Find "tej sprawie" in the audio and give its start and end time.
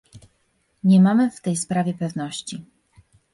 1.41-1.93